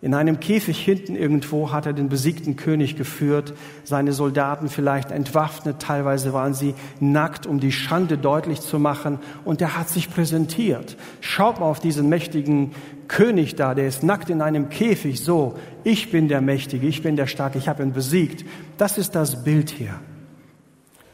[0.00, 3.54] In einem Käfig hinten irgendwo hat er den besiegten König geführt,
[3.84, 9.60] seine Soldaten vielleicht entwaffnet, teilweise waren sie nackt, um die Schande deutlich zu machen, und
[9.60, 10.96] er hat sich präsentiert.
[11.20, 12.72] Schaut mal auf diesen mächtigen
[13.06, 15.54] König da, der ist nackt in einem Käfig, so,
[15.84, 18.44] ich bin der Mächtige, ich bin der Starke, ich habe ihn besiegt.
[18.78, 19.94] Das ist das Bild hier.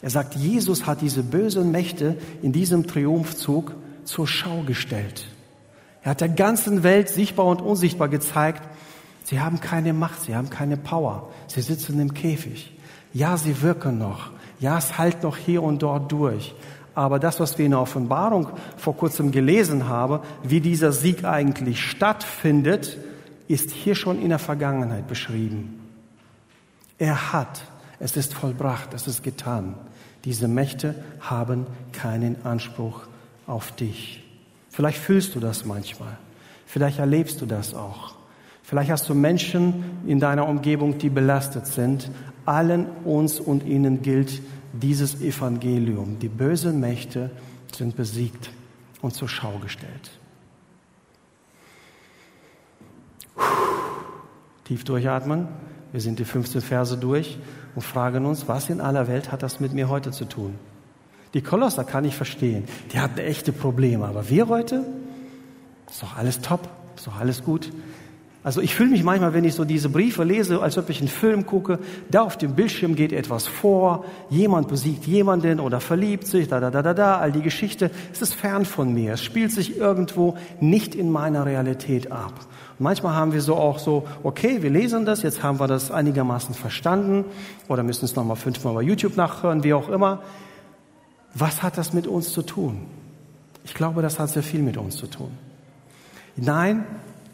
[0.00, 5.26] Er sagt, Jesus hat diese bösen Mächte in diesem Triumphzug zur Schau gestellt.
[6.02, 8.62] Er hat der ganzen Welt sichtbar und unsichtbar gezeigt,
[9.28, 11.28] Sie haben keine Macht, sie haben keine Power.
[11.48, 12.72] Sie sitzen im Käfig.
[13.12, 14.30] Ja, sie wirken noch.
[14.58, 16.54] Ja, es halt noch hier und dort durch.
[16.94, 21.82] Aber das, was wir in der Offenbarung vor kurzem gelesen haben, wie dieser Sieg eigentlich
[21.90, 22.96] stattfindet,
[23.48, 25.78] ist hier schon in der Vergangenheit beschrieben.
[26.96, 27.60] Er hat,
[28.00, 29.74] es ist vollbracht, es ist getan.
[30.28, 33.00] Diese Mächte haben keinen Anspruch
[33.46, 34.22] auf dich.
[34.68, 36.18] Vielleicht fühlst du das manchmal.
[36.66, 38.14] Vielleicht erlebst du das auch.
[38.62, 42.10] Vielleicht hast du Menschen in deiner Umgebung, die belastet sind.
[42.44, 44.42] Allen uns und ihnen gilt
[44.74, 46.18] dieses Evangelium.
[46.18, 47.30] Die bösen Mächte
[47.74, 48.50] sind besiegt
[49.00, 50.10] und zur Schau gestellt.
[54.64, 55.48] Tief durchatmen.
[55.92, 57.38] Wir sind die 15 Verse durch
[57.74, 60.54] und fragen uns, was in aller Welt hat das mit mir heute zu tun?
[61.34, 62.64] Die Kolosser kann ich verstehen.
[62.92, 64.06] Die hatten echte Probleme.
[64.06, 64.84] Aber wir heute?
[65.88, 66.68] Ist doch alles top.
[66.96, 67.70] Ist doch alles gut.
[68.44, 71.08] Also ich fühle mich manchmal, wenn ich so diese Briefe lese, als ob ich einen
[71.08, 71.80] Film gucke.
[72.10, 76.70] Da auf dem Bildschirm geht etwas vor, jemand besiegt jemanden oder verliebt sich, da da
[76.70, 77.90] da da da, all die Geschichte.
[78.12, 79.14] Es ist fern von mir.
[79.14, 82.32] Es spielt sich irgendwo nicht in meiner Realität ab.
[82.78, 86.54] Manchmal haben wir so auch so, okay, wir lesen das, jetzt haben wir das einigermaßen
[86.54, 87.24] verstanden
[87.66, 90.22] oder müssen es nochmal fünfmal bei YouTube nachhören, wie auch immer.
[91.34, 92.86] Was hat das mit uns zu tun?
[93.64, 95.30] Ich glaube, das hat sehr viel mit uns zu tun.
[96.36, 96.84] Nein,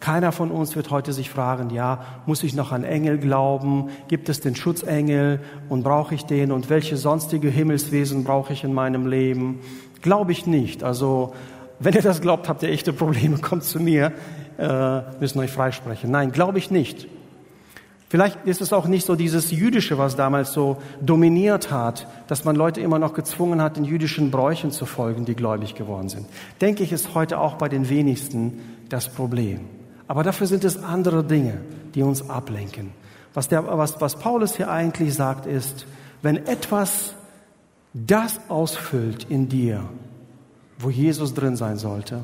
[0.00, 3.90] keiner von uns wird heute sich fragen, ja, muss ich noch an Engel glauben?
[4.08, 6.52] Gibt es den Schutzengel und brauche ich den?
[6.52, 9.60] Und welche sonstige Himmelswesen brauche ich in meinem Leben?
[10.02, 10.82] Glaube ich nicht.
[10.82, 11.34] Also,
[11.80, 13.38] wenn ihr das glaubt, habt ihr echte Probleme.
[13.38, 14.12] Kommt zu mir,
[14.58, 16.10] äh, müssen euch freisprechen.
[16.10, 17.08] Nein, glaube ich nicht.
[18.08, 22.54] Vielleicht ist es auch nicht so dieses Jüdische, was damals so dominiert hat, dass man
[22.54, 26.26] Leute immer noch gezwungen hat, den jüdischen Bräuchen zu folgen, die gläubig geworden sind.
[26.60, 29.62] Denke ich, ist heute auch bei den wenigsten das Problem.
[30.06, 31.60] Aber dafür sind es andere Dinge,
[31.94, 32.92] die uns ablenken.
[33.32, 35.86] Was, der, was, was Paulus hier eigentlich sagt, ist,
[36.22, 37.14] wenn etwas
[37.94, 39.82] das ausfüllt in dir,
[40.78, 42.20] wo Jesus drin sein sollte,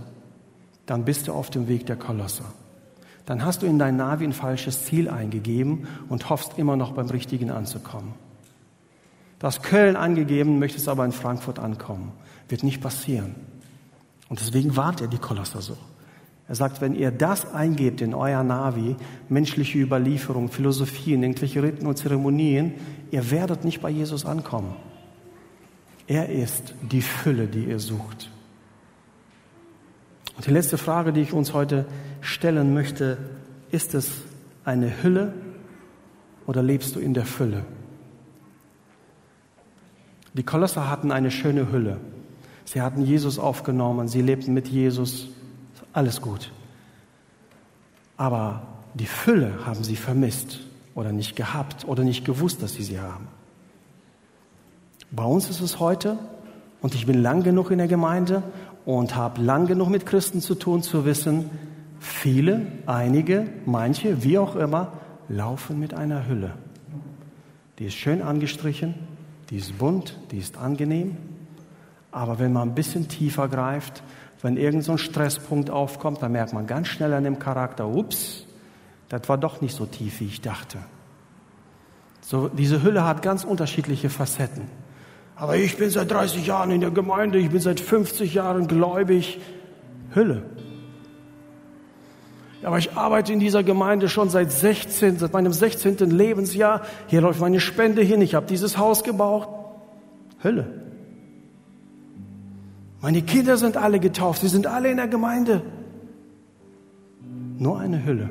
[0.91, 2.45] dann bist du auf dem Weg der Kolosse
[3.30, 7.07] dann hast du in dein Navi ein falsches Ziel eingegeben und hoffst immer noch beim
[7.07, 8.14] Richtigen anzukommen.
[9.38, 12.11] Du hast Köln angegeben, möchtest aber in Frankfurt ankommen.
[12.49, 13.36] Wird nicht passieren.
[14.28, 15.76] Und deswegen warnt er die Kolosser so.
[16.49, 18.97] Er sagt, wenn ihr das eingebt in euer Navi,
[19.28, 22.74] menschliche Überlieferung, Philosophien, irgendwelche Riten und Zeremonien,
[23.12, 24.74] ihr werdet nicht bei Jesus ankommen.
[26.09, 28.28] Er ist die Fülle, die ihr sucht.
[30.41, 31.84] Und die letzte Frage, die ich uns heute
[32.22, 33.18] stellen möchte,
[33.70, 34.11] ist es
[34.64, 35.34] eine Hülle
[36.47, 37.66] oder lebst du in der Fülle?
[40.32, 41.99] Die Kolosser hatten eine schöne Hülle.
[42.64, 45.28] Sie hatten Jesus aufgenommen, sie lebten mit Jesus,
[45.93, 46.51] alles gut.
[48.16, 48.62] Aber
[48.95, 50.61] die Fülle haben sie vermisst
[50.95, 53.28] oder nicht gehabt oder nicht gewusst, dass sie sie haben.
[55.11, 56.16] Bei uns ist es heute,
[56.80, 58.43] und ich bin lang genug in der Gemeinde
[58.85, 61.51] und habe lang genug mit Christen zu tun, zu wissen,
[61.99, 64.93] viele, einige, manche, wie auch immer,
[65.28, 66.53] laufen mit einer Hülle.
[67.78, 68.95] Die ist schön angestrichen,
[69.51, 71.16] die ist bunt, die ist angenehm.
[72.11, 74.03] Aber wenn man ein bisschen tiefer greift,
[74.43, 78.47] wenn irgend so ein Stresspunkt aufkommt, dann merkt man ganz schnell an dem Charakter, ups,
[79.09, 80.78] das war doch nicht so tief, wie ich dachte.
[82.20, 84.68] So, diese Hülle hat ganz unterschiedliche Facetten.
[85.41, 89.41] Aber ich bin seit 30 Jahren in der Gemeinde, ich bin seit 50 Jahren gläubig.
[90.12, 90.43] Hülle.
[92.62, 95.97] Aber ich arbeite in dieser Gemeinde schon seit 16, seit meinem 16.
[96.11, 96.82] Lebensjahr.
[97.07, 98.20] Hier läuft meine Spende hin.
[98.20, 99.49] Ich habe dieses Haus gebaut.
[100.45, 100.66] Hölle.
[103.01, 104.43] Meine Kinder sind alle getauft.
[104.43, 105.62] Sie sind alle in der Gemeinde.
[107.57, 108.28] Nur eine Hülle.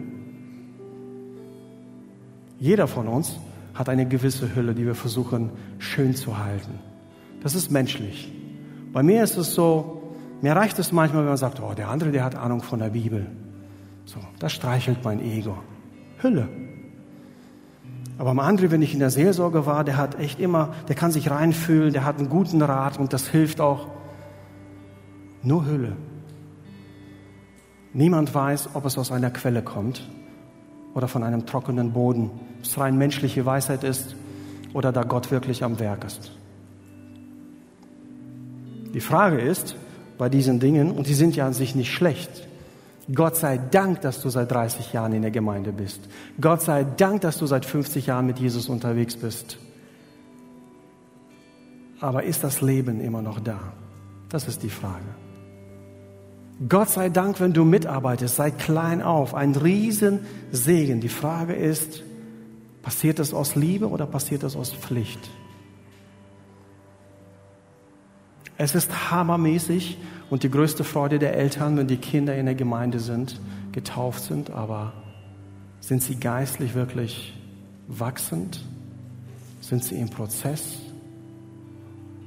[2.59, 3.39] Jeder von uns
[3.73, 5.49] hat eine gewisse Hülle, die wir versuchen
[5.79, 6.88] schön zu halten.
[7.41, 8.31] Das ist menschlich.
[8.91, 12.11] Bei mir ist es so, mir reicht es manchmal, wenn man sagt, oh, der andere,
[12.11, 13.27] der hat Ahnung von der Bibel.
[14.05, 15.57] So, das streichelt mein Ego.
[16.21, 16.47] Hülle.
[18.17, 21.11] Aber am anderen, wenn ich in der Seelsorge war, der hat echt immer, der kann
[21.11, 23.87] sich reinfühlen, der hat einen guten Rat und das hilft auch.
[25.41, 25.95] Nur Hülle.
[27.93, 30.07] Niemand weiß, ob es aus einer Quelle kommt
[30.93, 34.15] oder von einem trockenen Boden, ob es rein menschliche Weisheit ist
[34.73, 36.38] oder da Gott wirklich am Werk ist.
[38.93, 39.75] Die Frage ist
[40.17, 42.47] bei diesen Dingen, und die sind ja an sich nicht schlecht,
[43.13, 45.99] Gott sei Dank, dass du seit 30 Jahren in der Gemeinde bist.
[46.39, 49.57] Gott sei Dank, dass du seit 50 Jahren mit Jesus unterwegs bist.
[51.99, 53.59] Aber ist das Leben immer noch da?
[54.29, 55.05] Das ist die Frage.
[56.67, 60.99] Gott sei Dank, wenn du mitarbeitest, sei klein auf, ein Riesensegen.
[61.01, 62.03] Die Frage ist,
[62.83, 65.29] passiert das aus Liebe oder passiert das aus Pflicht?
[68.61, 69.97] Es ist hammermäßig
[70.29, 73.39] und die größte Freude der Eltern, wenn die Kinder in der Gemeinde sind,
[73.71, 74.91] getauft sind, aber
[75.79, 77.33] sind sie geistlich wirklich
[77.87, 78.59] wachsend?
[79.61, 80.77] Sind sie im Prozess?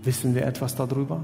[0.05, 1.23] Wissen wir etwas darüber?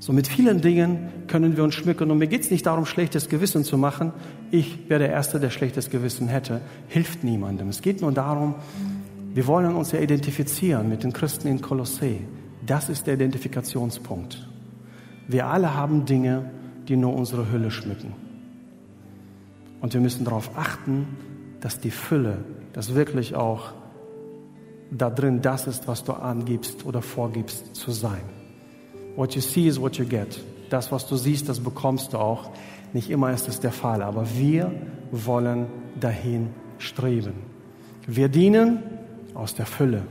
[0.00, 2.10] So mit vielen Dingen können wir uns schmücken.
[2.10, 4.12] Und mir geht es nicht darum, schlechtes Gewissen zu machen.
[4.50, 6.60] Ich wäre der Erste, der schlechtes Gewissen hätte.
[6.88, 7.68] Hilft niemandem.
[7.68, 8.56] Es geht nur darum,
[9.32, 12.22] wir wollen uns ja identifizieren mit den Christen in Kolossee.
[12.70, 14.46] Das ist der Identifikationspunkt.
[15.26, 16.48] Wir alle haben Dinge,
[16.86, 18.12] die nur unsere Hülle schmücken.
[19.80, 21.08] Und wir müssen darauf achten,
[21.58, 23.72] dass die Fülle, dass wirklich auch
[24.92, 28.22] da drin das ist, was du angibst oder vorgibst zu sein.
[29.16, 30.40] What you see is what you get.
[30.68, 32.52] Das, was du siehst, das bekommst du auch.
[32.92, 34.70] Nicht immer ist es der Fall, aber wir
[35.10, 35.66] wollen
[35.98, 37.32] dahin streben.
[38.06, 38.80] Wir dienen
[39.34, 40.02] aus der Fülle.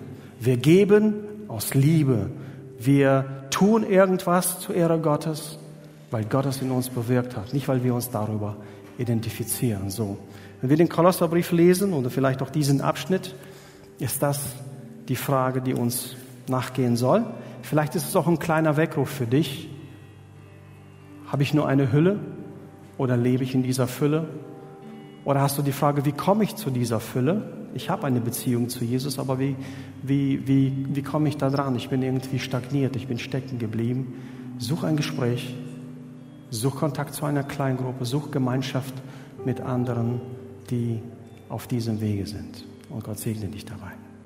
[0.41, 2.32] Wir geben aus Liebe.
[2.80, 5.60] Wir tun irgendwas zur Ehre Gottes,
[6.12, 8.56] weil Gott es in uns bewirkt hat, nicht weil wir uns darüber
[8.98, 9.90] identifizieren.
[9.90, 10.18] So.
[10.62, 13.36] Wenn wir den Kolosserbrief lesen oder vielleicht auch diesen Abschnitt,
[14.00, 14.56] ist das
[15.10, 16.16] die Frage, die uns
[16.48, 17.26] nachgehen soll.
[17.64, 19.70] Vielleicht ist es auch ein kleiner Weckruf für dich.
[21.28, 22.20] Habe ich nur eine Hülle
[22.98, 24.30] oder lebe ich in dieser Fülle?
[25.26, 27.59] Oder hast du die Frage, wie komme ich zu dieser Fülle?
[27.74, 29.55] Ich habe eine Beziehung zu Jesus, aber wie,
[30.01, 31.76] wie, wie, wie komme ich da dran?
[31.76, 34.13] Ich bin irgendwie stagniert, ich bin stecken geblieben.
[34.57, 35.55] Such ein Gespräch,
[36.49, 38.93] such Kontakt zu einer Kleingruppe, such Gemeinschaft
[39.45, 40.20] mit anderen,
[40.70, 40.99] die
[41.47, 42.65] auf diesem Wege sind.
[42.89, 43.99] Und Gott segne dich dabei.